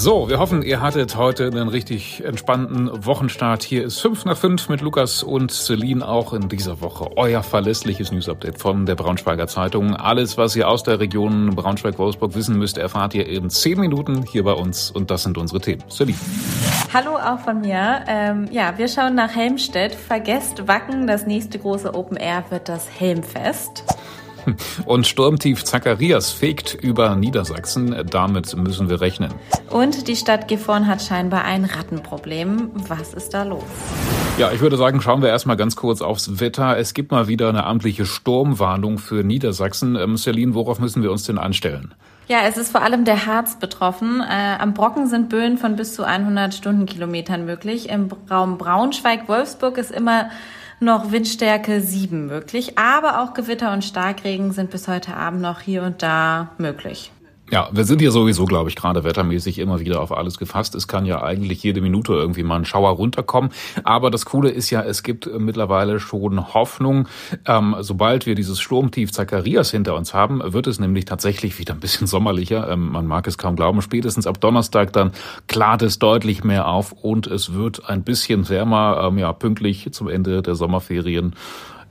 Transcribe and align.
So, 0.00 0.28
wir 0.28 0.38
hoffen, 0.38 0.62
ihr 0.62 0.80
hattet 0.80 1.16
heute 1.16 1.48
einen 1.48 1.66
richtig 1.66 2.22
entspannten 2.24 3.04
Wochenstart. 3.04 3.64
Hier 3.64 3.84
ist 3.84 3.98
5 4.00 4.26
nach 4.26 4.36
5 4.36 4.68
mit 4.68 4.80
Lukas 4.80 5.24
und 5.24 5.50
Celine 5.50 6.06
auch 6.06 6.32
in 6.32 6.48
dieser 6.48 6.80
Woche. 6.80 7.10
Euer 7.16 7.42
verlässliches 7.42 8.12
News-Update 8.12 8.60
von 8.60 8.86
der 8.86 8.94
Braunschweiger 8.94 9.48
Zeitung. 9.48 9.96
Alles, 9.96 10.38
was 10.38 10.54
ihr 10.54 10.68
aus 10.68 10.84
der 10.84 11.00
Region 11.00 11.50
Braunschweig-Wolfsburg 11.50 12.36
wissen 12.36 12.56
müsst, 12.58 12.78
erfahrt 12.78 13.12
ihr 13.14 13.26
in 13.26 13.50
10 13.50 13.80
Minuten 13.80 14.22
hier 14.22 14.44
bei 14.44 14.52
uns. 14.52 14.92
Und 14.92 15.10
das 15.10 15.24
sind 15.24 15.36
unsere 15.36 15.60
Themen. 15.60 15.82
Celine. 15.90 16.16
Hallo 16.94 17.16
auch 17.16 17.40
von 17.40 17.62
mir. 17.62 18.04
Ähm, 18.06 18.46
ja, 18.52 18.78
wir 18.78 18.86
schauen 18.86 19.16
nach 19.16 19.34
Helmstedt. 19.34 19.96
Vergesst 19.96 20.68
Wacken. 20.68 21.08
Das 21.08 21.26
nächste 21.26 21.58
große 21.58 21.92
Open 21.92 22.16
Air 22.16 22.44
wird 22.50 22.68
das 22.68 22.88
Helmfest. 22.88 23.82
Und 24.86 25.06
Sturmtief 25.06 25.64
Zacharias 25.64 26.30
fegt 26.30 26.74
über 26.74 27.16
Niedersachsen. 27.16 27.94
Damit 28.10 28.56
müssen 28.56 28.88
wir 28.88 29.00
rechnen. 29.00 29.32
Und 29.70 30.08
die 30.08 30.16
Stadt 30.16 30.48
Gifhorn 30.48 30.86
hat 30.86 31.02
scheinbar 31.02 31.44
ein 31.44 31.64
Rattenproblem. 31.64 32.70
Was 32.88 33.14
ist 33.14 33.34
da 33.34 33.42
los? 33.42 33.64
Ja, 34.38 34.52
ich 34.52 34.60
würde 34.60 34.76
sagen, 34.76 35.00
schauen 35.00 35.20
wir 35.20 35.28
erstmal 35.30 35.56
ganz 35.56 35.74
kurz 35.74 36.00
aufs 36.00 36.38
Wetter. 36.38 36.78
Es 36.78 36.94
gibt 36.94 37.10
mal 37.10 37.26
wieder 37.26 37.48
eine 37.48 37.64
amtliche 37.64 38.06
Sturmwarnung 38.06 38.98
für 38.98 39.24
Niedersachsen. 39.24 39.96
Ähm, 39.96 40.16
Celine, 40.16 40.54
worauf 40.54 40.78
müssen 40.78 41.02
wir 41.02 41.10
uns 41.10 41.24
denn 41.24 41.38
einstellen? 41.38 41.94
Ja, 42.28 42.42
es 42.46 42.58
ist 42.58 42.70
vor 42.70 42.82
allem 42.82 43.04
der 43.06 43.24
Harz 43.24 43.58
betroffen. 43.58 44.20
Äh, 44.20 44.56
am 44.58 44.74
Brocken 44.74 45.08
sind 45.08 45.30
Böen 45.30 45.56
von 45.56 45.76
bis 45.76 45.94
zu 45.94 46.04
100 46.04 46.54
Stundenkilometern 46.54 47.46
möglich. 47.46 47.88
Im 47.88 48.10
Raum 48.30 48.58
Braunschweig-Wolfsburg 48.58 49.78
ist 49.78 49.90
immer 49.90 50.28
noch 50.80 51.12
Windstärke 51.12 51.80
7 51.80 52.26
möglich, 52.26 52.78
aber 52.78 53.20
auch 53.20 53.34
Gewitter 53.34 53.72
und 53.72 53.84
Starkregen 53.84 54.52
sind 54.52 54.70
bis 54.70 54.88
heute 54.88 55.16
Abend 55.16 55.40
noch 55.40 55.60
hier 55.60 55.82
und 55.82 56.02
da 56.02 56.50
möglich. 56.58 57.12
Ja, 57.50 57.70
wir 57.72 57.84
sind 57.84 58.00
hier 58.00 58.10
sowieso, 58.10 58.44
glaube 58.44 58.68
ich, 58.68 58.76
gerade 58.76 59.04
wettermäßig 59.04 59.58
immer 59.58 59.80
wieder 59.80 60.02
auf 60.02 60.12
alles 60.12 60.36
gefasst. 60.36 60.74
Es 60.74 60.86
kann 60.86 61.06
ja 61.06 61.22
eigentlich 61.22 61.62
jede 61.62 61.80
Minute 61.80 62.12
irgendwie 62.12 62.42
mal 62.42 62.56
ein 62.56 62.66
Schauer 62.66 62.90
runterkommen. 62.90 63.50
Aber 63.84 64.10
das 64.10 64.26
Coole 64.26 64.50
ist 64.50 64.68
ja, 64.68 64.82
es 64.82 65.02
gibt 65.02 65.26
mittlerweile 65.38 65.98
schon 65.98 66.52
Hoffnung. 66.52 67.08
Ähm, 67.46 67.74
sobald 67.80 68.26
wir 68.26 68.34
dieses 68.34 68.60
Sturmtief 68.60 69.12
Zacharias 69.12 69.70
hinter 69.70 69.94
uns 69.94 70.12
haben, 70.12 70.42
wird 70.44 70.66
es 70.66 70.78
nämlich 70.78 71.06
tatsächlich 71.06 71.58
wieder 71.58 71.72
ein 71.72 71.80
bisschen 71.80 72.06
sommerlicher. 72.06 72.68
Ähm, 72.70 72.92
man 72.92 73.06
mag 73.06 73.26
es 73.26 73.38
kaum 73.38 73.56
glauben. 73.56 73.80
Spätestens 73.80 74.26
ab 74.26 74.38
Donnerstag 74.42 74.92
dann 74.92 75.12
klart 75.46 75.80
es 75.80 75.98
deutlich 75.98 76.44
mehr 76.44 76.68
auf 76.68 76.92
und 76.92 77.26
es 77.26 77.54
wird 77.54 77.88
ein 77.88 78.02
bisschen 78.02 78.50
wärmer, 78.50 79.04
ähm, 79.08 79.16
ja, 79.16 79.32
pünktlich 79.32 79.90
zum 79.92 80.08
Ende 80.08 80.42
der 80.42 80.54
Sommerferien 80.54 81.34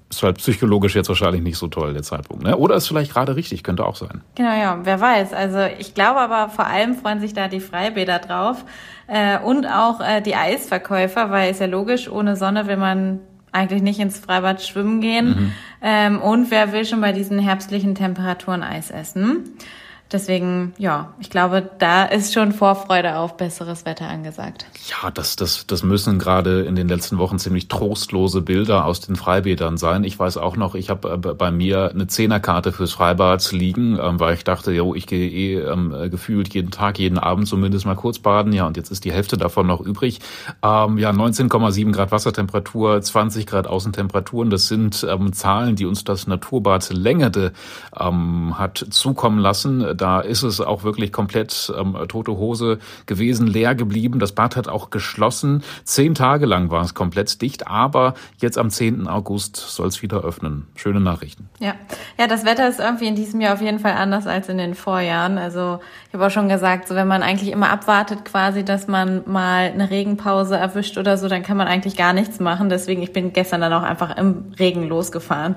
ist 0.09 0.23
halt 0.23 0.37
psychologisch 0.37 0.95
jetzt 0.95 1.09
wahrscheinlich 1.09 1.41
nicht 1.41 1.57
so 1.57 1.67
toll, 1.67 1.93
der 1.93 2.03
Zeitpunkt. 2.03 2.43
Ne? 2.43 2.55
Oder 2.55 2.75
ist 2.75 2.87
vielleicht 2.87 3.13
gerade 3.13 3.35
richtig, 3.35 3.63
könnte 3.63 3.85
auch 3.85 3.95
sein. 3.95 4.21
Genau, 4.35 4.55
ja, 4.55 4.79
wer 4.83 5.01
weiß. 5.01 5.33
Also 5.33 5.59
ich 5.79 5.93
glaube 5.93 6.19
aber 6.19 6.49
vor 6.49 6.65
allem 6.65 6.95
freuen 6.95 7.19
sich 7.19 7.33
da 7.33 7.47
die 7.47 7.59
Freibäder 7.59 8.19
drauf 8.19 8.63
äh, 9.07 9.39
und 9.39 9.65
auch 9.65 9.99
äh, 9.99 10.21
die 10.21 10.35
Eisverkäufer, 10.35 11.29
weil 11.29 11.51
ist 11.51 11.59
ja 11.59 11.67
logisch, 11.67 12.09
ohne 12.09 12.35
Sonne 12.35 12.67
will 12.67 12.77
man 12.77 13.19
eigentlich 13.51 13.81
nicht 13.81 13.99
ins 13.99 14.19
Freibad 14.19 14.61
schwimmen 14.61 15.01
gehen. 15.01 15.27
Mhm. 15.27 15.51
Ähm, 15.81 16.21
und 16.21 16.51
wer 16.51 16.71
will 16.71 16.85
schon 16.85 17.01
bei 17.01 17.11
diesen 17.11 17.39
herbstlichen 17.39 17.95
Temperaturen 17.95 18.63
Eis 18.63 18.91
essen? 18.91 19.57
Deswegen, 20.11 20.73
ja, 20.77 21.13
ich 21.19 21.29
glaube, 21.29 21.69
da 21.79 22.05
ist 22.05 22.33
schon 22.33 22.53
Vorfreude 22.53 23.17
auf 23.17 23.35
besseres 23.35 23.85
Wetter 23.85 24.07
angesagt. 24.07 24.65
Ja, 24.89 25.11
das, 25.11 25.35
das, 25.35 25.67
das 25.67 25.83
müssen 25.83 26.17
gerade 26.17 26.61
in 26.61 26.75
den 26.75 26.87
letzten 26.87 27.17
Wochen 27.17 27.39
ziemlich 27.39 27.67
trostlose 27.67 28.41
Bilder 28.41 28.85
aus 28.85 29.01
den 29.01 29.17
Freibädern 29.17 29.75
sein. 29.77 30.05
Ich 30.05 30.17
weiß 30.17 30.37
auch 30.37 30.55
noch, 30.55 30.75
ich 30.75 30.89
habe 30.89 31.13
äh, 31.13 31.17
bei 31.17 31.51
mir 31.51 31.91
eine 31.91 32.07
Zehnerkarte 32.07 32.71
fürs 32.71 32.93
Freibad 32.93 33.51
liegen, 33.51 33.99
ähm, 34.01 34.17
weil 34.19 34.35
ich 34.35 34.45
dachte, 34.45 34.71
jo, 34.71 34.95
ich 34.95 35.07
gehe 35.07 35.29
eh 35.29 35.59
ähm, 35.59 35.93
gefühlt 36.09 36.53
jeden 36.53 36.71
Tag, 36.71 36.99
jeden 36.99 37.17
Abend 37.17 37.47
zumindest 37.47 37.85
mal 37.85 37.95
kurz 37.95 38.19
baden. 38.19 38.53
Ja, 38.53 38.65
und 38.65 38.77
jetzt 38.77 38.91
ist 38.91 39.03
die 39.03 39.11
Hälfte 39.11 39.35
davon 39.35 39.67
noch 39.67 39.81
übrig. 39.81 40.19
Ähm, 40.63 40.97
ja, 40.97 41.09
19,7 41.11 41.91
Grad 41.91 42.11
Wassertemperatur, 42.11 43.01
20 43.01 43.45
Grad 43.45 43.67
Außentemperaturen. 43.67 44.49
Das 44.49 44.69
sind 44.69 45.05
ähm, 45.09 45.33
Zahlen, 45.33 45.75
die 45.75 45.85
uns 45.85 46.05
das 46.05 46.27
Naturbad 46.27 46.93
Längerde 46.93 47.51
ähm, 47.99 48.57
hat 48.57 48.85
zukommen 48.89 49.39
lassen 49.39 49.96
da 49.97 50.21
ist 50.21 50.43
es 50.43 50.61
auch 50.61 50.83
wirklich 50.83 51.11
komplett 51.11 51.71
ähm, 51.77 51.97
tote 52.07 52.37
Hose 52.37 52.79
gewesen, 53.05 53.47
leer 53.47 53.75
geblieben. 53.75 54.19
Das 54.19 54.31
Bad 54.31 54.55
hat 54.55 54.67
auch 54.67 54.89
geschlossen. 54.89 55.63
Zehn 55.83 56.15
Tage 56.15 56.45
lang 56.45 56.69
war 56.69 56.83
es 56.83 56.93
komplett 56.93 57.41
dicht, 57.41 57.67
aber 57.67 58.13
jetzt 58.37 58.57
am 58.57 58.69
10. 58.69 59.07
August 59.07 59.55
soll 59.55 59.87
es 59.87 60.01
wieder 60.01 60.23
öffnen. 60.23 60.67
Schöne 60.75 60.99
Nachrichten. 60.99 61.49
Ja. 61.59 61.75
ja, 62.17 62.27
das 62.27 62.45
Wetter 62.45 62.69
ist 62.69 62.79
irgendwie 62.79 63.07
in 63.07 63.15
diesem 63.15 63.41
Jahr 63.41 63.53
auf 63.53 63.61
jeden 63.61 63.79
Fall 63.79 63.93
anders 63.93 64.27
als 64.27 64.49
in 64.49 64.57
den 64.57 64.75
Vorjahren. 64.75 65.37
Also 65.37 65.79
ich 66.07 66.13
habe 66.13 66.25
auch 66.25 66.31
schon 66.31 66.49
gesagt, 66.49 66.87
so 66.87 66.95
wenn 66.95 67.07
man 67.07 67.23
eigentlich 67.23 67.51
immer 67.51 67.69
abwartet 67.69 68.25
quasi, 68.25 68.63
dass 68.63 68.87
man 68.87 69.23
mal 69.25 69.71
eine 69.71 69.89
Regenpause 69.89 70.57
erwischt 70.57 70.97
oder 70.97 71.17
so, 71.17 71.27
dann 71.27 71.43
kann 71.43 71.57
man 71.57 71.67
eigentlich 71.67 71.97
gar 71.97 72.13
nichts 72.13 72.39
machen. 72.39 72.69
Deswegen, 72.69 73.01
ich 73.01 73.13
bin 73.13 73.33
gestern 73.33 73.61
dann 73.61 73.73
auch 73.73 73.83
einfach 73.83 74.15
im 74.17 74.53
Regen 74.59 74.87
losgefahren 74.87 75.55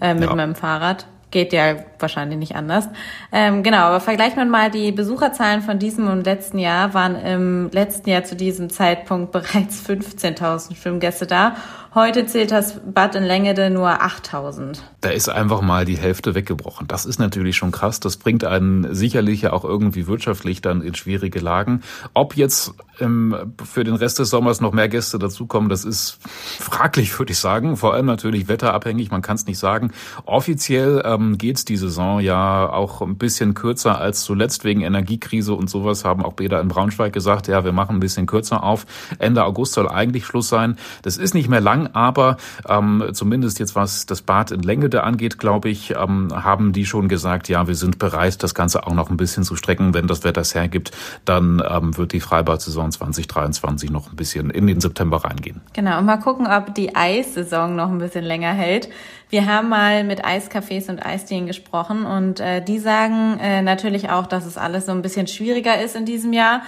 äh, 0.00 0.14
mit 0.14 0.28
ja. 0.28 0.34
meinem 0.34 0.54
Fahrrad 0.54 1.06
geht 1.32 1.52
ja 1.52 1.76
wahrscheinlich 1.98 2.38
nicht 2.38 2.54
anders. 2.54 2.88
Ähm, 3.32 3.64
genau, 3.64 3.78
aber 3.78 3.98
vergleicht 3.98 4.36
man 4.36 4.48
mal 4.48 4.70
die 4.70 4.92
Besucherzahlen 4.92 5.62
von 5.62 5.80
diesem 5.80 6.06
und 6.08 6.24
letzten 6.24 6.58
Jahr, 6.58 6.94
waren 6.94 7.16
im 7.16 7.70
letzten 7.72 8.08
Jahr 8.10 8.22
zu 8.22 8.36
diesem 8.36 8.70
Zeitpunkt 8.70 9.32
bereits 9.32 9.82
15.000 9.84 10.76
Schwimmgäste 10.76 11.26
da 11.26 11.56
Heute 11.94 12.24
zählt 12.24 12.50
das 12.52 12.80
Bad 12.86 13.16
in 13.16 13.22
Längede 13.22 13.68
nur 13.68 14.02
8000. 14.02 14.82
Da 15.02 15.10
ist 15.10 15.28
einfach 15.28 15.60
mal 15.60 15.84
die 15.84 15.98
Hälfte 15.98 16.34
weggebrochen. 16.34 16.88
Das 16.88 17.04
ist 17.04 17.18
natürlich 17.18 17.54
schon 17.56 17.70
krass. 17.70 18.00
Das 18.00 18.16
bringt 18.16 18.44
einen 18.44 18.94
sicherlich 18.94 19.42
ja 19.42 19.52
auch 19.52 19.62
irgendwie 19.62 20.06
wirtschaftlich 20.06 20.62
dann 20.62 20.80
in 20.80 20.94
schwierige 20.94 21.40
Lagen. 21.40 21.82
Ob 22.14 22.34
jetzt 22.34 22.72
ähm, 22.98 23.52
für 23.62 23.84
den 23.84 23.94
Rest 23.94 24.18
des 24.18 24.30
Sommers 24.30 24.62
noch 24.62 24.72
mehr 24.72 24.88
Gäste 24.88 25.18
dazukommen, 25.18 25.68
das 25.68 25.84
ist 25.84 26.18
fraglich, 26.22 27.18
würde 27.18 27.32
ich 27.32 27.38
sagen. 27.38 27.76
Vor 27.76 27.92
allem 27.92 28.06
natürlich 28.06 28.48
wetterabhängig, 28.48 29.10
man 29.10 29.20
kann 29.20 29.36
es 29.36 29.46
nicht 29.46 29.58
sagen. 29.58 29.90
Offiziell 30.24 31.02
ähm, 31.04 31.36
geht 31.36 31.68
die 31.68 31.76
Saison 31.76 32.20
ja 32.20 32.72
auch 32.72 33.02
ein 33.02 33.18
bisschen 33.18 33.52
kürzer 33.52 33.98
als 33.98 34.24
zuletzt 34.24 34.64
wegen 34.64 34.80
Energiekrise 34.80 35.52
und 35.52 35.68
sowas, 35.68 36.06
haben 36.06 36.24
auch 36.24 36.32
Bäder 36.32 36.60
in 36.62 36.68
Braunschweig 36.68 37.12
gesagt, 37.12 37.48
ja, 37.48 37.64
wir 37.64 37.72
machen 37.72 37.96
ein 37.96 38.00
bisschen 38.00 38.26
kürzer 38.26 38.62
auf. 38.62 38.86
Ende 39.18 39.44
August 39.44 39.74
soll 39.74 39.90
eigentlich 39.90 40.24
Schluss 40.24 40.48
sein. 40.48 40.78
Das 41.02 41.18
ist 41.18 41.34
nicht 41.34 41.50
mehr 41.50 41.60
lang 41.60 41.81
lang, 41.82 41.94
aber 41.94 42.36
ähm, 42.68 43.10
zumindest 43.12 43.58
jetzt 43.58 43.74
was 43.74 44.06
das 44.06 44.22
Bad 44.22 44.50
in 44.50 44.62
Längede 44.62 45.02
angeht, 45.02 45.38
glaube 45.38 45.68
ich, 45.68 45.90
ähm, 45.90 46.28
haben 46.32 46.72
die 46.72 46.86
schon 46.86 47.08
gesagt, 47.08 47.48
ja, 47.48 47.66
wir 47.66 47.74
sind 47.74 47.98
bereit, 47.98 48.42
das 48.42 48.54
Ganze 48.54 48.86
auch 48.86 48.94
noch 48.94 49.10
ein 49.10 49.16
bisschen 49.16 49.44
zu 49.44 49.56
strecken. 49.56 49.94
Wenn 49.94 50.06
das 50.06 50.24
Wetter 50.24 50.40
es 50.40 50.54
hergibt, 50.54 50.92
dann 51.24 51.62
ähm, 51.68 51.96
wird 51.96 52.12
die 52.12 52.20
Freibad-Saison 52.20 52.90
2023 52.90 53.90
noch 53.90 54.10
ein 54.10 54.16
bisschen 54.16 54.50
in 54.50 54.66
den 54.66 54.80
September 54.80 55.24
reingehen. 55.24 55.60
Genau, 55.72 55.98
und 55.98 56.06
mal 56.06 56.18
gucken, 56.18 56.46
ob 56.46 56.74
die 56.74 56.94
Eissaison 56.94 57.74
noch 57.76 57.90
ein 57.90 57.98
bisschen 57.98 58.24
länger 58.24 58.52
hält. 58.52 58.88
Wir 59.28 59.46
haben 59.46 59.70
mal 59.70 60.04
mit 60.04 60.24
Eiscafés 60.24 60.90
und 60.90 61.04
Eisdielen 61.04 61.46
gesprochen 61.46 62.04
und 62.04 62.38
äh, 62.40 62.62
die 62.62 62.78
sagen 62.78 63.38
äh, 63.40 63.62
natürlich 63.62 64.10
auch, 64.10 64.26
dass 64.26 64.44
es 64.44 64.58
alles 64.58 64.86
so 64.86 64.92
ein 64.92 65.00
bisschen 65.00 65.26
schwieriger 65.26 65.80
ist 65.80 65.96
in 65.96 66.04
diesem 66.04 66.34
Jahr 66.34 66.62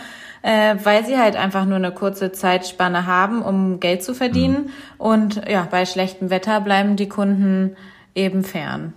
äh, 0.44 0.76
weil 0.84 1.06
sie 1.06 1.18
halt 1.18 1.36
einfach 1.36 1.64
nur 1.64 1.76
eine 1.76 1.90
kurze 1.90 2.30
Zeitspanne 2.30 3.06
haben, 3.06 3.40
um 3.40 3.80
Geld 3.80 4.04
zu 4.04 4.14
verdienen. 4.14 4.64
Mhm. 4.64 4.70
Und 4.98 5.48
ja, 5.48 5.66
bei 5.70 5.86
schlechtem 5.86 6.28
Wetter 6.28 6.60
bleiben 6.60 6.96
die 6.96 7.08
Kunden 7.08 7.76
eben 8.14 8.44
fern. 8.44 8.92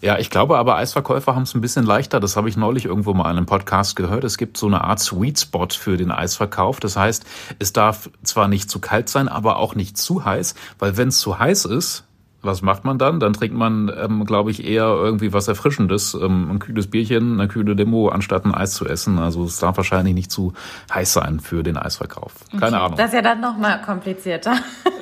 Ja, 0.00 0.18
ich 0.18 0.28
glaube 0.30 0.58
aber, 0.58 0.74
Eisverkäufer 0.74 1.36
haben 1.36 1.44
es 1.44 1.54
ein 1.54 1.60
bisschen 1.60 1.86
leichter. 1.86 2.18
Das 2.18 2.36
habe 2.36 2.48
ich 2.48 2.56
neulich 2.56 2.86
irgendwo 2.86 3.14
mal 3.14 3.30
in 3.30 3.36
einem 3.36 3.46
Podcast 3.46 3.94
gehört. 3.94 4.24
Es 4.24 4.36
gibt 4.36 4.56
so 4.56 4.66
eine 4.66 4.82
Art 4.82 4.98
Sweet 4.98 5.38
Spot 5.38 5.68
für 5.70 5.96
den 5.96 6.10
Eisverkauf. 6.10 6.80
Das 6.80 6.96
heißt, 6.96 7.24
es 7.60 7.72
darf 7.72 8.10
zwar 8.24 8.48
nicht 8.48 8.68
zu 8.68 8.80
kalt 8.80 9.08
sein, 9.08 9.28
aber 9.28 9.58
auch 9.58 9.76
nicht 9.76 9.96
zu 9.96 10.24
heiß, 10.24 10.56
weil 10.80 10.96
wenn 10.96 11.08
es 11.08 11.18
zu 11.18 11.38
heiß 11.38 11.66
ist, 11.66 12.02
was 12.44 12.62
macht 12.62 12.84
man 12.84 12.98
dann? 12.98 13.20
Dann 13.20 13.32
trinkt 13.32 13.56
man, 13.56 13.90
ähm, 13.96 14.24
glaube 14.24 14.50
ich, 14.50 14.64
eher 14.64 14.86
irgendwie 14.86 15.32
was 15.32 15.48
Erfrischendes, 15.48 16.14
ähm, 16.14 16.50
ein 16.50 16.58
kühles 16.58 16.88
Bierchen, 16.88 17.40
eine 17.40 17.48
kühle 17.48 17.76
Demo, 17.76 18.08
anstatt 18.08 18.44
ein 18.44 18.54
Eis 18.54 18.74
zu 18.74 18.86
essen. 18.86 19.18
Also 19.18 19.44
es 19.44 19.58
darf 19.58 19.76
wahrscheinlich 19.76 20.14
nicht 20.14 20.30
zu 20.30 20.52
heiß 20.92 21.12
sein 21.12 21.40
für 21.40 21.62
den 21.62 21.76
Eisverkauf. 21.76 22.32
Keine 22.50 22.76
okay. 22.76 22.76
Ahnung. 22.76 22.96
Das 22.96 23.06
ist 23.08 23.14
ja 23.14 23.22
dann 23.22 23.40
noch 23.40 23.56
mal 23.56 23.80
komplizierter. 23.82 24.54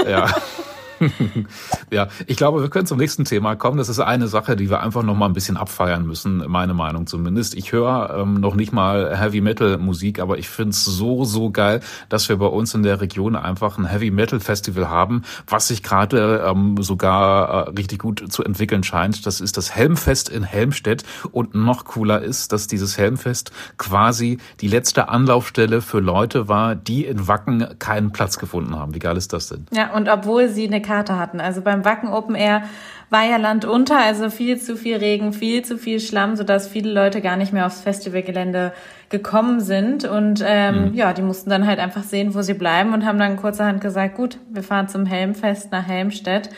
Ja. 0.08 0.26
ja, 1.90 2.08
ich 2.26 2.36
glaube, 2.36 2.62
wir 2.62 2.70
können 2.70 2.86
zum 2.86 2.98
nächsten 2.98 3.24
Thema 3.24 3.56
kommen. 3.56 3.78
Das 3.78 3.88
ist 3.88 4.00
eine 4.00 4.28
Sache, 4.28 4.56
die 4.56 4.70
wir 4.70 4.80
einfach 4.80 5.02
noch 5.02 5.14
mal 5.14 5.26
ein 5.26 5.32
bisschen 5.32 5.56
abfeiern 5.56 6.06
müssen, 6.06 6.44
meine 6.48 6.74
Meinung 6.74 7.06
zumindest. 7.06 7.54
Ich 7.54 7.72
höre 7.72 8.16
ähm, 8.18 8.34
noch 8.34 8.54
nicht 8.54 8.72
mal 8.72 9.16
Heavy 9.16 9.40
Metal 9.40 9.78
Musik, 9.78 10.20
aber 10.20 10.38
ich 10.38 10.48
finde 10.48 10.70
es 10.70 10.84
so, 10.84 11.24
so 11.24 11.50
geil, 11.50 11.80
dass 12.08 12.28
wir 12.28 12.36
bei 12.36 12.46
uns 12.46 12.74
in 12.74 12.82
der 12.82 13.00
Region 13.00 13.36
einfach 13.36 13.78
ein 13.78 13.86
Heavy 13.86 14.10
Metal 14.10 14.40
Festival 14.40 14.88
haben, 14.88 15.22
was 15.46 15.68
sich 15.68 15.82
gerade 15.82 16.44
ähm, 16.46 16.76
sogar 16.82 17.68
äh, 17.68 17.70
richtig 17.70 18.00
gut 18.00 18.32
zu 18.32 18.44
entwickeln 18.44 18.82
scheint. 18.82 19.26
Das 19.26 19.40
ist 19.40 19.56
das 19.56 19.74
Helmfest 19.74 20.28
in 20.28 20.42
Helmstedt 20.42 21.04
und 21.30 21.54
noch 21.54 21.84
cooler 21.84 22.22
ist, 22.22 22.52
dass 22.52 22.66
dieses 22.66 22.98
Helmfest 22.98 23.52
quasi 23.78 24.38
die 24.60 24.68
letzte 24.68 25.08
Anlaufstelle 25.08 25.80
für 25.80 26.00
Leute 26.00 26.48
war, 26.48 26.74
die 26.74 27.04
in 27.04 27.28
Wacken 27.28 27.66
keinen 27.78 28.12
Platz 28.12 28.38
gefunden 28.38 28.76
haben. 28.76 28.94
Wie 28.94 28.98
geil 28.98 29.16
ist 29.16 29.32
das 29.32 29.48
denn? 29.48 29.66
Ja, 29.72 29.92
und 29.94 30.08
obwohl 30.08 30.48
sie 30.48 30.66
eine 30.66 30.82
Karte 30.92 31.18
hatten. 31.18 31.40
Also 31.40 31.62
beim 31.62 31.86
Wacken 31.86 32.10
Open 32.10 32.34
Air 32.34 32.64
war 33.08 33.24
ja 33.24 33.38
Land 33.38 33.64
unter, 33.64 33.98
also 33.98 34.28
viel 34.28 34.58
zu 34.58 34.76
viel 34.76 34.96
Regen, 34.96 35.32
viel 35.32 35.62
zu 35.64 35.78
viel 35.78 36.00
Schlamm, 36.00 36.36
sodass 36.36 36.68
viele 36.68 36.92
Leute 36.92 37.22
gar 37.22 37.36
nicht 37.36 37.52
mehr 37.52 37.64
aufs 37.64 37.80
Festivalgelände 37.80 38.72
gekommen 39.08 39.60
sind. 39.60 40.04
Und 40.04 40.44
ähm, 40.46 40.90
mhm. 40.90 40.94
ja, 40.94 41.14
die 41.14 41.22
mussten 41.22 41.48
dann 41.48 41.66
halt 41.66 41.78
einfach 41.78 42.02
sehen, 42.02 42.34
wo 42.34 42.42
sie 42.42 42.54
bleiben 42.54 42.92
und 42.92 43.06
haben 43.06 43.18
dann 43.18 43.36
kurzerhand 43.36 43.80
gesagt, 43.80 44.16
gut, 44.16 44.38
wir 44.50 44.62
fahren 44.62 44.88
zum 44.88 45.06
Helmfest 45.06 45.72
nach 45.72 45.86
Helmstedt. 45.86 46.50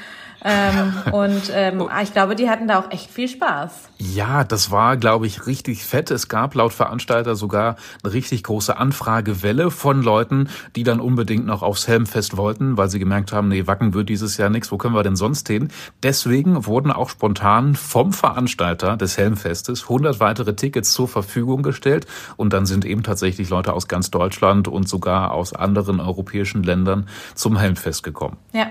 Ähm, 0.46 0.92
und 1.12 1.50
ähm, 1.54 1.80
oh. 1.80 1.88
ich 2.02 2.12
glaube, 2.12 2.36
die 2.36 2.50
hatten 2.50 2.68
da 2.68 2.78
auch 2.78 2.90
echt 2.90 3.10
viel 3.10 3.28
Spaß. 3.28 3.88
Ja, 3.96 4.44
das 4.44 4.70
war, 4.70 4.98
glaube 4.98 5.26
ich, 5.26 5.46
richtig 5.46 5.84
fett. 5.84 6.10
Es 6.10 6.28
gab 6.28 6.54
laut 6.54 6.74
Veranstalter 6.74 7.34
sogar 7.34 7.76
eine 8.02 8.12
richtig 8.12 8.42
große 8.42 8.76
Anfragewelle 8.76 9.70
von 9.70 10.02
Leuten, 10.02 10.50
die 10.76 10.82
dann 10.82 11.00
unbedingt 11.00 11.46
noch 11.46 11.62
aufs 11.62 11.88
Helmfest 11.88 12.36
wollten, 12.36 12.76
weil 12.76 12.90
sie 12.90 12.98
gemerkt 12.98 13.32
haben, 13.32 13.48
nee, 13.48 13.66
Wacken 13.66 13.94
wird 13.94 14.10
dieses 14.10 14.36
Jahr 14.36 14.50
nichts, 14.50 14.70
wo 14.70 14.76
können 14.76 14.94
wir 14.94 15.02
denn 15.02 15.16
sonst 15.16 15.48
hin? 15.48 15.68
Deswegen 16.02 16.66
wurden 16.66 16.92
auch 16.92 17.08
spontan 17.08 17.74
vom 17.74 18.12
Veranstalter 18.12 18.98
des 18.98 19.16
Helmfestes 19.16 19.84
100 19.84 20.20
weitere 20.20 20.54
Tickets 20.54 20.92
zur 20.92 21.08
Verfügung 21.08 21.62
gestellt 21.62 22.06
und 22.36 22.52
dann 22.52 22.66
sind 22.66 22.84
eben 22.84 23.02
tatsächlich 23.02 23.48
Leute 23.48 23.72
aus 23.72 23.88
ganz 23.88 24.10
Deutschland 24.10 24.68
und 24.68 24.90
sogar 24.90 25.32
aus 25.32 25.54
anderen 25.54 26.00
europäischen 26.00 26.62
Ländern 26.62 27.08
zum 27.34 27.56
Helmfest 27.56 28.02
gekommen. 28.02 28.36
Ja, 28.52 28.66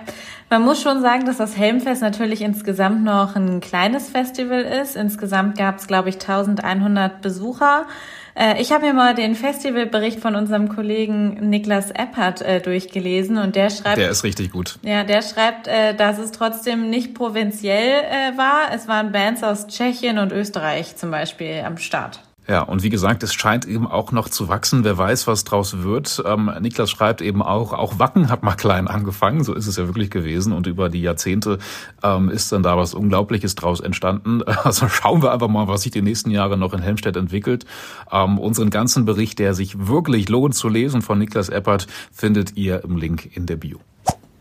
man 0.51 0.61
muss 0.61 0.83
schon 0.83 1.01
sagen, 1.01 1.25
dass 1.25 1.37
das 1.37 1.57
Helmfest 1.57 1.62
natürlich 2.01 2.41
insgesamt 2.41 3.03
noch 3.03 3.35
ein 3.35 3.59
kleines 3.59 4.09
Festival 4.09 4.61
ist. 4.61 4.95
Insgesamt 4.95 5.57
gab 5.57 5.79
es, 5.79 5.87
glaube 5.87 6.09
ich, 6.09 6.15
1100 6.15 7.21
Besucher. 7.21 7.87
Äh, 8.35 8.61
ich 8.61 8.71
habe 8.71 8.85
mir 8.85 8.93
mal 8.93 9.15
den 9.15 9.35
Festivalbericht 9.35 10.19
von 10.19 10.35
unserem 10.35 10.69
Kollegen 10.69 11.49
Niklas 11.49 11.91
Eppert 11.91 12.41
äh, 12.41 12.59
durchgelesen 12.59 13.37
und 13.37 13.55
der 13.55 13.69
schreibt. 13.69 13.97
Der 13.97 14.09
ist 14.09 14.23
richtig 14.23 14.51
gut. 14.51 14.79
Ja, 14.81 15.03
der 15.03 15.21
schreibt, 15.21 15.67
äh, 15.67 15.95
dass 15.95 16.17
es 16.17 16.31
trotzdem 16.31 16.89
nicht 16.89 17.13
provinziell 17.13 18.03
äh, 18.03 18.37
war. 18.37 18.73
Es 18.73 18.87
waren 18.87 19.11
Bands 19.11 19.43
aus 19.43 19.67
Tschechien 19.67 20.17
und 20.17 20.31
Österreich 20.31 20.95
zum 20.95 21.11
Beispiel 21.11 21.63
am 21.65 21.77
Start. 21.77 22.21
Ja, 22.47 22.61
und 22.61 22.83
wie 22.83 22.89
gesagt, 22.89 23.23
es 23.23 23.33
scheint 23.33 23.65
eben 23.65 23.87
auch 23.87 24.11
noch 24.11 24.27
zu 24.27 24.49
wachsen. 24.49 24.83
Wer 24.83 24.97
weiß, 24.97 25.27
was 25.27 25.45
draus 25.45 25.83
wird. 25.83 26.21
Ähm, 26.25 26.51
Niklas 26.59 26.91
schreibt 26.91 27.21
eben 27.21 27.41
auch, 27.41 27.71
auch 27.71 27.99
Wacken 27.99 28.29
hat 28.29 28.43
mal 28.43 28.55
klein 28.55 28.87
angefangen. 28.87 29.43
So 29.43 29.53
ist 29.53 29.67
es 29.67 29.77
ja 29.77 29.87
wirklich 29.87 30.09
gewesen. 30.11 30.51
Und 30.51 30.67
über 30.67 30.89
die 30.89 31.01
Jahrzehnte 31.01 31.59
ähm, 32.03 32.29
ist 32.29 32.51
dann 32.51 32.61
da 32.61 32.77
was 32.77 32.93
Unglaubliches 32.93 33.55
draus 33.55 33.79
entstanden. 33.79 34.41
Also 34.63 34.87
schauen 34.87 35.21
wir 35.21 35.33
einfach 35.33 35.49
mal, 35.49 35.67
was 35.67 35.81
sich 35.81 35.91
die 35.91 36.01
nächsten 36.01 36.31
Jahre 36.31 36.57
noch 36.57 36.73
in 36.73 36.81
Helmstedt 36.81 37.17
entwickelt. 37.17 37.65
Ähm, 38.11 38.39
unseren 38.39 38.69
ganzen 38.69 39.03
Bericht, 39.03 39.39
der 39.39 39.53
sich 39.53 39.87
wirklich 39.87 40.29
lohnt 40.29 40.55
zu 40.55 40.69
lesen 40.69 41.01
von 41.01 41.19
Niklas 41.19 41.49
Eppert, 41.49 41.87
findet 42.11 42.55
ihr 42.55 42.83
im 42.83 42.95
Link 42.95 43.35
in 43.35 43.45
der 43.45 43.57
Bio. 43.57 43.79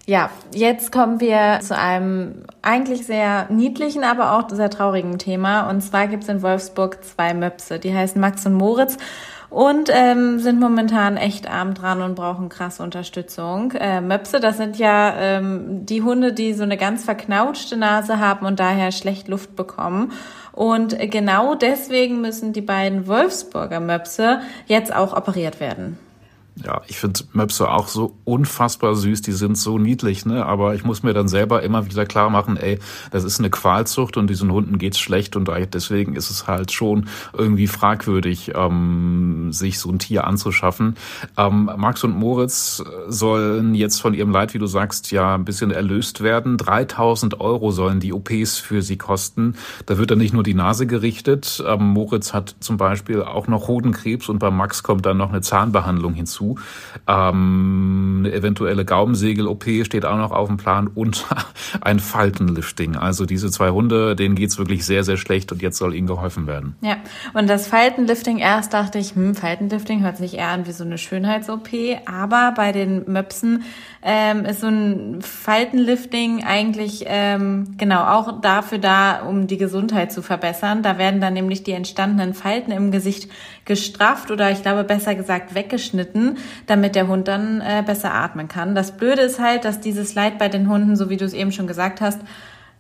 Ja, 0.05 0.31
jetzt 0.53 0.91
kommen 0.91 1.21
wir 1.21 1.61
zu 1.63 1.79
einem 1.79 2.45
eigentlich 2.61 3.07
sehr 3.07 3.47
niedlichen, 3.51 4.03
aber 4.03 4.33
auch 4.33 4.51
sehr 4.51 4.69
traurigen 4.69 5.19
Thema. 5.19 5.71
Und 5.71 5.81
zwar 5.81 6.09
gibt 6.09 6.25
es 6.25 6.29
in 6.29 6.43
Wolfsburg 6.43 7.05
zwei 7.05 7.35
Möpse. 7.35 7.79
Die 7.79 7.95
heißen 7.95 8.21
Max 8.21 8.45
und 8.45 8.55
Moritz 8.55 8.97
und 9.49 9.91
ähm, 9.93 10.41
sind 10.41 10.59
momentan 10.59 11.17
echt 11.17 11.49
arm 11.49 11.75
dran 11.75 12.03
und 12.03 12.17
brauchen 12.17 12.49
krasse 12.49 12.83
Unterstützung. 12.83 13.73
Äh, 13.73 14.01
Möpse, 14.01 14.41
das 14.41 14.57
sind 14.57 14.77
ja 14.77 15.15
ähm, 15.17 15.87
die 15.87 16.03
Hunde, 16.03 16.33
die 16.33 16.55
so 16.55 16.65
eine 16.65 16.79
ganz 16.79 17.05
verknautschte 17.05 17.77
Nase 17.77 18.19
haben 18.19 18.45
und 18.45 18.59
daher 18.59 18.91
schlecht 18.91 19.29
Luft 19.29 19.55
bekommen. 19.55 20.13
Und 20.53 20.99
genau 20.99 21.55
deswegen 21.55 22.21
müssen 22.21 22.53
die 22.53 22.61
beiden 22.61 23.07
Wolfsburger 23.07 23.81
Möpse 23.81 24.41
jetzt 24.67 24.95
auch 24.95 25.17
operiert 25.17 25.61
werden. 25.61 25.99
Ja, 26.57 26.83
ich 26.87 26.99
finde 26.99 27.21
Möpse 27.33 27.71
auch 27.71 27.89
so 27.89 28.15
unfassbar 28.25 28.95
süß, 28.95 29.23
die 29.23 29.33
sind 29.33 29.57
so 29.57 29.79
niedlich, 29.79 30.27
ne? 30.27 30.45
Aber 30.45 30.75
ich 30.75 30.85
muss 30.85 31.03
mir 31.03 31.15
dann 31.15 31.27
selber 31.27 31.63
immer 31.63 31.87
wieder 31.87 32.05
klar 32.05 32.29
machen, 32.29 32.59
ey, 32.59 32.79
das 33.11 33.25
ist 33.25 33.39
eine 33.39 33.49
Qualzucht 33.49 34.19
und 34.19 34.29
diesen 34.29 34.53
Hunden 34.53 34.77
geht's 34.77 34.99
schlecht 34.99 35.35
und 35.35 35.51
deswegen 35.73 36.15
ist 36.15 36.31
es 36.31 36.47
halt 36.47 36.71
schon 36.71 37.09
irgendwie 37.33 37.67
fragwürdig, 37.67 38.53
ähm, 38.55 39.51
sich 39.53 39.79
so 39.79 39.91
ein 39.91 39.99
Tier 39.99 40.27
anzuschaffen. 40.27 40.97
Ähm, 41.39 41.71
Max 41.79 42.05
und 42.05 42.15
Moritz 42.15 42.85
sollen 43.09 43.75
jetzt 43.75 44.03
von 44.03 44.13
ihrem 44.13 44.31
Leid, 44.31 44.53
wie 44.53 44.59
du 44.59 44.67
sagst, 44.67 45.11
ja 45.11 45.35
ein 45.35 45.47
bisschen 45.47 45.71
erlöst 45.71 46.23
werden. 46.23 46.59
3000 46.59 47.41
Euro 47.41 47.71
sollen 47.71 47.99
die 47.99 48.13
OPs 48.13 48.59
für 48.59 48.83
sie 48.83 48.99
kosten. 48.99 49.55
Da 49.87 49.97
wird 49.97 50.11
dann 50.11 50.19
nicht 50.19 50.35
nur 50.35 50.43
die 50.43 50.55
Nase 50.55 50.87
gerichtet. 50.87 51.65
Ähm, 51.67 51.89
Moritz 51.89 52.35
hat 52.35 52.57
zum 52.61 52.77
Beispiel 52.77 53.23
auch 53.23 53.49
noch 53.49 53.69
Hodenkrebs 53.69 54.29
und 54.29 54.39
bei 54.39 54.51
Max 54.51 54.83
kommt 54.83 55.07
dann 55.07 55.17
noch 55.17 55.31
eine 55.31 55.41
Zahnbehandlung 55.41 56.13
hinzu 56.13 56.42
dazu. 56.43 56.59
Ähm, 57.07 58.23
eine 58.25 58.33
eventuelle 58.33 58.85
Gaumensegel-OP 58.85 59.65
steht 59.85 60.05
auch 60.05 60.17
noch 60.17 60.33
auf 60.33 60.49
dem 60.49 60.57
Plan 60.57 60.89
und 60.89 61.27
ein 61.81 61.99
Faltenlifting. 61.99 62.97
Also 62.97 63.27
diese 63.27 63.51
zwei 63.51 63.71
Hunde, 63.71 64.17
denen 64.17 64.35
geht's 64.35 64.59
wirklich 64.59 64.85
sehr, 64.85 65.05
sehr 65.05 65.17
schlecht 65.17 65.53
und 65.53 65.63
jetzt 65.63 65.79
soll 65.79 65.95
ihnen 65.95 66.07
geholfen 66.07 66.47
werden. 66.47 66.77
Ja, 66.81 66.97
und 67.35 67.49
das 67.49 67.67
Faltenlifting, 67.67 68.39
erst 68.39 68.75
dachte 68.75 68.99
ich, 68.99 69.15
hm, 69.15 69.35
Faltenlifting 69.35 70.03
hört 70.03 70.17
sich 70.17 70.35
eher 70.35 70.49
an 70.49 70.67
wie 70.67 70.73
so 70.73 70.85
eine 70.85 70.99
Schönheits-OP, 70.99 71.69
aber 72.07 72.53
bei 72.57 72.73
den 72.73 73.11
Möpsen 73.11 73.65
ähm, 74.05 74.45
ist 74.45 74.61
so 74.61 74.69
ein 74.69 75.23
Faltenlifting 75.23 76.45
eigentlich 76.45 77.05
ähm, 77.07 77.77
genau 77.79 78.05
auch 78.05 78.41
dafür 78.41 78.79
da, 78.79 79.23
um 79.23 79.47
die 79.47 79.59
Gesundheit 79.59 80.13
zu 80.13 80.23
verbessern. 80.23 80.83
Da 80.83 80.99
werden 80.99 81.21
dann 81.21 81.35
nämlich 81.35 81.63
die 81.63 81.73
entstandenen 81.73 82.35
Falten 82.35 82.73
im 82.73 82.91
Gesicht 82.91 83.29
gestrafft 83.65 84.33
oder 84.33 84.51
ich 84.51 84.63
glaube 84.63 84.83
besser 84.83 85.15
gesagt 85.15 85.55
weggeschnitten, 85.55 86.32
damit 86.67 86.95
der 86.95 87.09
Hund 87.09 87.29
dann 87.29 87.61
äh, 87.61 87.83
besser 87.85 88.13
atmen 88.15 88.49
kann. 88.49 88.75
Das 88.75 88.93
Blöde 88.93 89.23
ist 89.23 89.41
halt, 89.41 89.65
dass 89.65 89.81
dieses 89.81 90.15
Leid 90.15 90.39
bei 90.39 90.49
den 90.49 90.69
Hunden, 90.69 90.97
so 90.97 91.11
wie 91.11 91.17
du 91.17 91.25
es 91.25 91.35
eben 91.35 91.53
schon 91.53 91.67
gesagt 91.67 92.01
hast, 92.01 92.21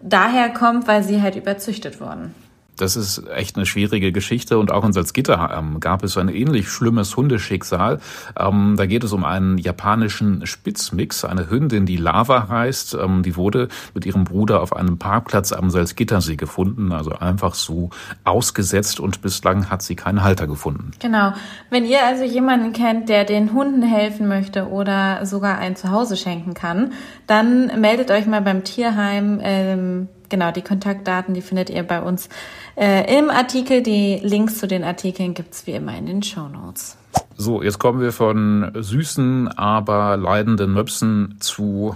daher 0.00 0.50
kommt, 0.50 0.86
weil 0.88 1.02
sie 1.02 1.22
halt 1.22 1.36
überzüchtet 1.36 2.00
wurden. 2.00 2.34
Das 2.82 2.96
ist 2.96 3.22
echt 3.28 3.56
eine 3.56 3.64
schwierige 3.64 4.10
Geschichte 4.10 4.58
und 4.58 4.72
auch 4.72 4.84
in 4.84 4.92
Salzgitter 4.92 5.56
ähm, 5.56 5.78
gab 5.78 6.02
es 6.02 6.18
ein 6.18 6.28
ähnlich 6.28 6.68
schlimmes 6.68 7.16
Hundeschicksal. 7.16 8.00
Ähm, 8.36 8.74
da 8.76 8.86
geht 8.86 9.04
es 9.04 9.12
um 9.12 9.24
einen 9.24 9.56
japanischen 9.56 10.44
Spitzmix, 10.46 11.24
eine 11.24 11.48
Hündin, 11.48 11.86
die 11.86 11.96
Lava 11.96 12.48
heißt. 12.48 12.94
Ähm, 12.94 13.22
die 13.22 13.36
wurde 13.36 13.68
mit 13.94 14.04
ihrem 14.04 14.24
Bruder 14.24 14.60
auf 14.60 14.74
einem 14.74 14.98
Parkplatz 14.98 15.52
am 15.52 15.70
Salzgittersee 15.70 16.34
gefunden, 16.34 16.90
also 16.90 17.12
einfach 17.12 17.54
so 17.54 17.90
ausgesetzt 18.24 18.98
und 18.98 19.22
bislang 19.22 19.70
hat 19.70 19.82
sie 19.82 19.94
keinen 19.94 20.24
Halter 20.24 20.48
gefunden. 20.48 20.90
Genau. 20.98 21.34
Wenn 21.70 21.84
ihr 21.84 22.04
also 22.04 22.24
jemanden 22.24 22.72
kennt, 22.72 23.08
der 23.08 23.24
den 23.24 23.52
Hunden 23.52 23.82
helfen 23.82 24.26
möchte 24.26 24.66
oder 24.66 25.24
sogar 25.24 25.58
ein 25.58 25.76
Zuhause 25.76 26.16
schenken 26.16 26.54
kann, 26.54 26.94
dann 27.28 27.80
meldet 27.80 28.10
euch 28.10 28.26
mal 28.26 28.42
beim 28.42 28.64
Tierheim. 28.64 29.38
Ähm 29.40 30.08
genau, 30.32 30.50
die 30.50 30.62
Kontaktdaten, 30.62 31.34
die 31.34 31.42
findet 31.42 31.70
ihr 31.70 31.84
bei 31.84 32.02
uns 32.02 32.28
äh, 32.74 33.18
im 33.18 33.30
Artikel. 33.30 33.82
Die 33.82 34.18
Links 34.20 34.58
zu 34.58 34.66
den 34.66 34.82
Artikeln 34.82 35.34
gibt's 35.34 35.68
wie 35.68 35.72
immer 35.72 35.96
in 35.96 36.06
den 36.06 36.22
Show 36.24 36.48
Notes. 36.48 36.96
So, 37.36 37.62
jetzt 37.62 37.78
kommen 37.78 38.00
wir 38.00 38.12
von 38.12 38.72
süßen, 38.74 39.48
aber 39.48 40.16
leidenden 40.16 40.72
Möpsen 40.72 41.36
zu 41.38 41.94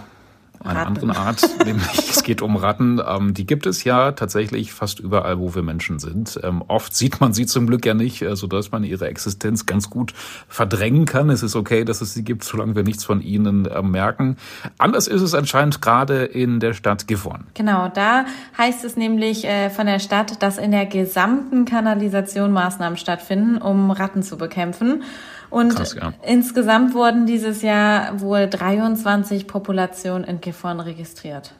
einer 0.67 0.81
Ratten. 0.81 0.89
anderen 0.89 1.11
Art, 1.11 1.49
nämlich 1.65 2.11
es 2.11 2.23
geht 2.23 2.43
um 2.43 2.57
Ratten. 2.57 3.01
Ähm, 3.07 3.35
die 3.35 3.47
gibt 3.47 3.67
es 3.67 3.85
ja 3.85 4.13
tatsächlich 4.13 4.73
fast 4.73 5.01
überall, 5.01 5.39
wo 5.39 5.55
wir 5.55 5.63
Menschen 5.63 5.99
sind. 5.99 6.39
Ähm, 6.43 6.63
oft 6.67 6.95
sieht 6.95 7.21
man 7.21 7.33
sie 7.33 7.47
zum 7.47 7.67
Glück 7.67 7.87
ja 7.87 7.95
nicht, 7.95 8.23
äh, 8.23 8.37
sodass 8.37 8.73
man 8.73 8.85
ihre 8.85 9.09
Existenz 9.09 9.67
ganz 9.67 9.91
gut 9.91 10.15
verdrängen 10.49 11.05
kann. 11.07 11.31
Es 11.31 11.43
ist 11.43 11.57
okay, 11.57 11.85
dass 11.85 12.01
es 12.01 12.15
sie 12.15 12.25
gibt, 12.25 12.45
solange 12.45 12.75
wir 12.77 12.83
nichts 12.83 13.05
von 13.05 13.21
ihnen 13.21 13.67
äh, 13.67 13.83
merken. 13.83 14.37
Anders 14.79 15.09
ist 15.09 15.23
es 15.23 15.35
anscheinend 15.35 15.81
gerade 15.81 16.25
in 16.25 16.61
der 16.61 16.75
Stadt 16.75 17.07
Gifhorn. 17.07 17.47
Genau, 17.55 17.89
da 17.89 18.25
heißt 18.59 18.85
es 18.85 18.97
nämlich 18.97 19.45
äh, 19.45 19.71
von 19.71 19.87
der 19.87 19.99
Stadt, 19.99 20.43
dass 20.43 20.59
in 20.59 20.71
der 20.71 20.87
gesamten 20.87 21.65
Kanalisation 21.65 22.53
Maßnahmen 22.53 22.97
stattfinden, 22.97 23.59
um 23.59 23.91
Ratten 23.91 24.23
zu 24.23 24.37
bekämpfen. 24.37 25.03
Und 25.57 25.75
Krass, 25.75 25.95
ja. 25.95 26.13
insgesamt 26.23 26.93
wurden 26.93 27.25
dieses 27.25 27.63
Jahr 27.63 28.21
wohl 28.21 28.47
23 28.47 29.47
Populationen 29.47 30.23
in 30.25 30.43
Gifhorn 30.43 30.81
registriert. 30.81 31.55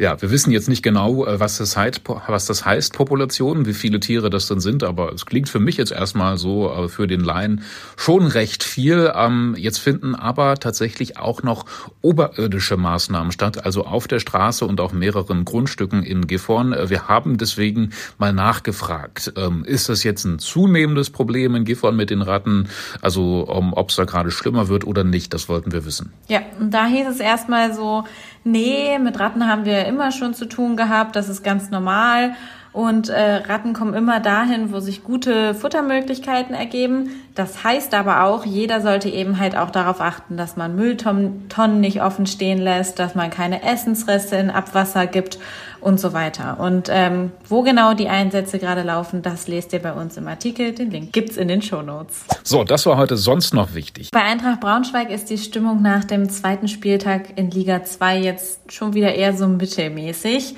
Ja, 0.00 0.20
wir 0.22 0.30
wissen 0.30 0.50
jetzt 0.50 0.70
nicht 0.70 0.82
genau, 0.82 1.26
äh, 1.26 1.40
was 1.40 1.58
das 1.58 1.76
heißt, 1.76 2.00
was 2.26 2.46
das 2.46 2.64
heißt, 2.64 2.94
Population, 2.94 3.66
wie 3.66 3.74
viele 3.74 4.00
Tiere 4.00 4.30
das 4.30 4.48
dann 4.48 4.58
sind, 4.58 4.82
aber 4.82 5.12
es 5.12 5.26
klingt 5.26 5.50
für 5.50 5.60
mich 5.60 5.76
jetzt 5.76 5.92
erstmal 5.92 6.38
so 6.38 6.72
äh, 6.72 6.88
für 6.88 7.06
den 7.06 7.20
Laien 7.20 7.64
schon 7.98 8.26
recht 8.26 8.64
viel. 8.64 9.12
Ähm, 9.14 9.54
jetzt 9.58 9.76
finden 9.76 10.14
aber 10.14 10.54
tatsächlich 10.54 11.18
auch 11.18 11.42
noch 11.42 11.66
oberirdische 12.00 12.78
Maßnahmen 12.78 13.30
statt, 13.30 13.66
also 13.66 13.84
auf 13.84 14.08
der 14.08 14.20
Straße 14.20 14.64
und 14.64 14.80
auf 14.80 14.94
mehreren 14.94 15.44
Grundstücken 15.44 16.02
in 16.02 16.26
Gifhorn. 16.26 16.72
Äh, 16.72 16.88
wir 16.88 17.08
haben 17.08 17.36
deswegen 17.36 17.90
mal 18.16 18.32
nachgefragt, 18.32 19.34
ähm, 19.36 19.64
ist 19.66 19.90
das 19.90 20.02
jetzt 20.02 20.24
ein 20.24 20.38
zunehmendes 20.38 21.10
Problem 21.10 21.54
in 21.54 21.66
Gifhorn 21.66 21.94
mit 21.94 22.08
den 22.08 22.22
Ratten, 22.22 22.70
also 23.02 23.44
ob 23.50 23.90
es 23.90 23.96
da 23.96 24.04
gerade 24.04 24.30
schlimmer 24.30 24.68
wird 24.68 24.86
oder 24.86 25.04
nicht, 25.04 25.34
das 25.34 25.50
wollten 25.50 25.72
wir 25.72 25.84
wissen. 25.84 26.10
Ja, 26.28 26.40
und 26.58 26.72
da 26.72 26.86
hieß 26.86 27.06
es 27.06 27.20
erstmal 27.20 27.74
so, 27.74 28.04
nee, 28.44 28.98
mit 28.98 29.18
Ratten 29.18 29.48
haben 29.48 29.64
wir 29.64 29.86
immer 29.86 30.12
schon 30.12 30.34
zu 30.34 30.46
tun 30.46 30.76
gehabt, 30.76 31.16
das 31.16 31.28
ist 31.28 31.42
ganz 31.42 31.70
normal. 31.70 32.34
Und 32.72 33.08
äh, 33.08 33.36
Ratten 33.48 33.72
kommen 33.72 33.94
immer 33.94 34.20
dahin, 34.20 34.72
wo 34.72 34.78
sich 34.78 35.02
gute 35.02 35.54
Futtermöglichkeiten 35.54 36.54
ergeben. 36.54 37.10
Das 37.34 37.64
heißt 37.64 37.94
aber 37.94 38.22
auch, 38.22 38.44
jeder 38.46 38.80
sollte 38.80 39.08
eben 39.08 39.40
halt 39.40 39.56
auch 39.56 39.70
darauf 39.70 40.00
achten, 40.00 40.36
dass 40.36 40.56
man 40.56 40.76
Mülltonnen 40.76 41.80
nicht 41.80 42.00
offen 42.00 42.26
stehen 42.26 42.58
lässt, 42.58 43.00
dass 43.00 43.16
man 43.16 43.30
keine 43.30 43.64
Essensreste 43.64 44.36
in 44.36 44.50
Abwasser 44.50 45.08
gibt 45.08 45.40
und 45.80 46.00
so 46.00 46.12
weiter. 46.12 46.58
Und 46.60 46.88
ähm, 46.90 47.32
wo 47.48 47.62
genau 47.62 47.94
die 47.94 48.08
Einsätze 48.08 48.58
gerade 48.58 48.82
laufen, 48.82 49.22
das 49.22 49.48
lest 49.48 49.72
ihr 49.72 49.80
bei 49.80 49.92
uns 49.92 50.16
im 50.16 50.28
Artikel. 50.28 50.72
Den 50.72 50.90
Link 50.90 51.12
gibt's 51.12 51.36
in 51.36 51.48
den 51.48 51.62
Show 51.62 51.82
Notes. 51.82 52.24
So, 52.42 52.64
das 52.64 52.86
war 52.86 52.96
heute 52.96 53.16
sonst 53.16 53.54
noch 53.54 53.74
wichtig. 53.74 54.10
Bei 54.12 54.22
Eintracht 54.22 54.60
Braunschweig 54.60 55.10
ist 55.10 55.30
die 55.30 55.38
Stimmung 55.38 55.82
nach 55.82 56.04
dem 56.04 56.28
zweiten 56.28 56.68
Spieltag 56.68 57.36
in 57.36 57.50
Liga 57.50 57.84
2 57.84 58.18
jetzt 58.18 58.72
schon 58.72 58.94
wieder 58.94 59.14
eher 59.14 59.36
so 59.36 59.46
mittelmäßig 59.46 60.54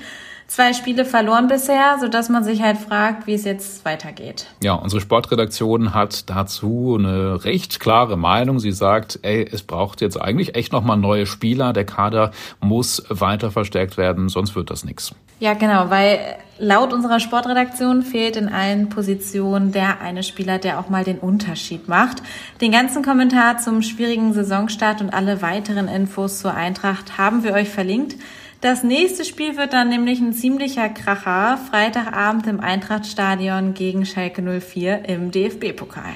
zwei 0.53 0.73
Spiele 0.73 1.03
verloren 1.03 1.47
bisher, 1.47 1.97
so 1.99 2.07
dass 2.07 2.29
man 2.29 2.43
sich 2.43 2.61
halt 2.61 2.77
fragt, 2.77 3.25
wie 3.25 3.33
es 3.33 3.43
jetzt 3.43 3.85
weitergeht. 3.85 4.45
Ja, 4.61 4.75
unsere 4.75 5.01
Sportredaktion 5.01 5.95
hat 5.95 6.29
dazu 6.29 6.95
eine 6.99 7.43
recht 7.43 7.79
klare 7.79 8.17
Meinung. 8.17 8.59
Sie 8.59 8.71
sagt, 8.71 9.17
ey, 9.23 9.49
es 9.51 9.63
braucht 9.63 9.99
jetzt 9.99 10.21
eigentlich 10.21 10.55
echt 10.55 10.71
nochmal 10.71 10.97
neue 10.97 11.25
Spieler. 11.25 11.73
Der 11.73 11.85
Kader 11.85 12.29
muss 12.59 13.03
weiter 13.09 13.49
verstärkt 13.49 13.97
werden, 13.97 14.29
sonst 14.29 14.55
wird 14.55 14.69
das 14.69 14.85
nichts. 14.85 15.15
Ja, 15.39 15.55
genau, 15.55 15.89
weil 15.89 16.19
laut 16.59 16.93
unserer 16.93 17.19
Sportredaktion 17.19 18.03
fehlt 18.03 18.35
in 18.35 18.47
allen 18.47 18.89
Positionen 18.89 19.71
der 19.71 20.01
eine 20.01 20.21
Spieler, 20.21 20.59
der 20.59 20.79
auch 20.79 20.87
mal 20.87 21.03
den 21.03 21.17
Unterschied 21.17 21.87
macht. 21.87 22.21
Den 22.61 22.71
ganzen 22.71 23.03
Kommentar 23.03 23.57
zum 23.57 23.81
schwierigen 23.81 24.33
Saisonstart 24.33 25.01
und 25.01 25.15
alle 25.15 25.41
weiteren 25.41 25.87
Infos 25.87 26.39
zur 26.39 26.53
Eintracht 26.53 27.17
haben 27.17 27.43
wir 27.43 27.53
euch 27.53 27.69
verlinkt. 27.69 28.17
Das 28.63 28.81
nächste 28.81 29.25
Spiel 29.25 29.57
wird 29.57 29.73
dann 29.73 29.89
nämlich 29.89 30.21
ein 30.21 30.31
ziemlicher 30.31 30.87
Kracher. 30.87 31.57
Freitagabend 31.69 32.47
im 32.47 32.61
Eintrachtstadion 32.61 33.73
gegen 33.73 34.05
Schalke 34.05 34.41
04 34.41 35.03
im 35.03 35.31
DFB-Pokal. 35.31 36.13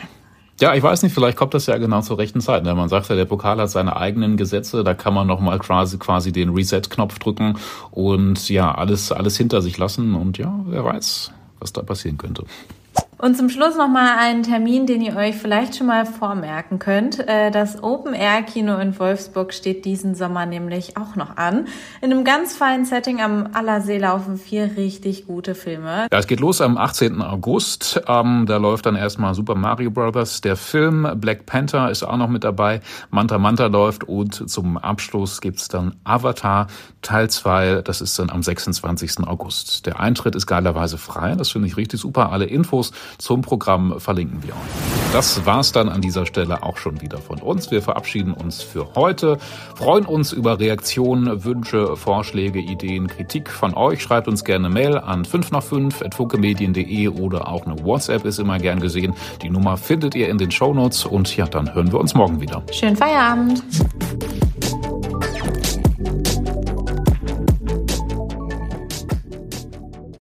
Ja, 0.62 0.74
ich 0.74 0.82
weiß 0.82 1.04
nicht, 1.04 1.12
vielleicht 1.12 1.38
kommt 1.38 1.54
das 1.54 1.66
ja 1.66 1.78
genau 1.78 2.00
zur 2.00 2.18
rechten 2.18 2.40
Zeit. 2.40 2.64
Ne? 2.64 2.74
Man 2.74 2.88
sagt 2.88 3.10
ja, 3.10 3.18
der 3.18 3.26
Pokal 3.26 3.60
hat 3.60 3.70
seine 3.70 3.98
eigenen 3.98 4.38
Gesetze, 4.38 4.86
da 4.86 4.94
kann 4.94 5.14
man 5.14 5.28
nochmal 5.28 5.60
quasi, 5.60 5.98
quasi 5.98 6.32
den 6.32 6.54
Reset-Knopf 6.54 7.20
drücken 7.20 7.58
und 7.92 8.48
ja, 8.48 8.74
alles, 8.74 9.12
alles 9.12 9.36
hinter 9.36 9.62
sich 9.62 9.78
lassen 9.78 10.16
und 10.16 10.38
ja, 10.38 10.58
wer 10.68 10.86
weiß, 10.86 11.34
was 11.60 11.74
da 11.74 11.82
passieren 11.82 12.18
könnte. 12.18 12.46
Und 13.20 13.36
zum 13.36 13.50
Schluss 13.50 13.76
nochmal 13.76 14.20
einen 14.20 14.44
Termin, 14.44 14.86
den 14.86 15.02
ihr 15.02 15.16
euch 15.16 15.36
vielleicht 15.36 15.76
schon 15.76 15.88
mal 15.88 16.06
vormerken 16.06 16.78
könnt. 16.78 17.28
Äh, 17.28 17.50
das 17.50 17.82
Open 17.82 18.14
Air 18.14 18.44
Kino 18.44 18.78
in 18.78 18.98
Wolfsburg 19.00 19.54
steht 19.54 19.86
diesen 19.86 20.14
Sommer 20.14 20.46
nämlich 20.46 20.98
auch 20.98 21.16
noch 21.16 21.36
an. 21.36 21.68
In 22.02 22.12
einem 22.12 22.24
ganz 22.24 22.56
feinen 22.56 22.86
Setting 22.86 23.20
am 23.20 23.50
Allersee 23.54 23.98
laufen 23.98 24.38
vier 24.38 24.78
richtig 24.78 25.26
gute 25.26 25.56
Filme. 25.56 26.06
Ja, 26.12 26.20
es 26.20 26.28
geht 26.28 26.40
los 26.40 26.62
am 26.62 26.78
18. 26.78 27.24
August. 27.24 28.04
Ähm, 28.08 28.46
da 28.46 28.58
läuft 28.58 28.86
dann 28.86 28.96
erstmal 28.96 29.34
Super 29.34 29.56
Mario 29.56 29.90
Brothers. 29.90 30.42
Der 30.42 30.56
Film 30.56 31.08
Black 31.16 31.48
Panther 31.48 31.90
ist 31.90 32.04
auch 32.04 32.18
noch 32.18 32.30
mit 32.30 32.44
dabei. 32.44 32.82
Manta 33.10 33.40
Manta 33.40 33.66
läuft 33.66 34.04
und 34.04 34.48
zum 34.48 34.78
Abschluss 34.78 35.42
gibt's 35.42 35.68
dann 35.68 35.96
Avatar 36.04 36.68
Teil 37.02 37.32
2. 37.32 37.82
Das 37.82 38.00
ist 38.02 38.20
dann 38.20 38.30
am 38.30 38.44
26. 38.44 39.26
August. 39.26 39.88
Der 39.88 40.00
Eintritt 40.00 40.36
ist 40.36 40.46
geilerweise 40.46 41.00
frei. 41.00 41.34
Das 41.36 41.50
finde 41.50 41.68
ich 41.68 41.78
richtig 41.78 42.00
super. 42.00 42.32
Alle 42.32 42.46
Infos 42.46 42.92
zum 43.18 43.42
Programm 43.42 44.00
verlinken 44.00 44.44
wir 44.44 44.54
euch. 44.54 45.14
Das 45.14 45.46
war's 45.46 45.72
dann 45.72 45.90
an 45.90 46.02
dieser 46.02 46.26
Stelle 46.26 46.64
auch 46.64 46.78
schon 46.78 47.02
wieder 47.02 47.18
von 47.18 47.40
uns. 47.40 47.72
Wir 47.72 47.82
verabschieden 47.82 48.34
uns 48.34 48.62
für 48.62 48.94
heute, 48.96 49.38
freuen 49.76 50.06
uns 50.06 50.34
über 50.34 50.60
Reaktionen, 50.60 51.46
Wünsche, 51.46 51.96
Vorschläge, 51.96 52.60
Ideen, 52.60 53.08
Kritik 53.08 53.50
von 53.50 53.74
euch. 53.74 54.02
Schreibt 54.02 54.28
uns 54.28 54.44
gerne 54.44 54.70
Mail 54.70 54.98
an 54.98 55.24
5 55.24 55.52
nach 55.52 55.64
5 55.64 56.04
funkemedien.de 56.14 57.08
oder 57.08 57.48
auch 57.48 57.66
eine 57.66 57.84
WhatsApp 57.84 58.26
ist 58.26 58.40
immer 58.40 58.60
gern 58.60 58.80
gesehen. 58.80 59.14
Die 59.42 59.50
Nummer 59.50 59.78
findet 59.78 60.14
ihr 60.14 60.30
in 60.30 60.38
den 60.38 60.52
Shownotes 60.52 61.06
und 61.06 61.36
ja, 61.38 61.48
dann 61.48 61.74
hören 61.74 61.92
wir 61.92 62.00
uns 62.00 62.14
morgen 62.14 62.42
wieder. 62.42 62.62
Schönen 62.72 62.98
Feierabend. 62.98 63.64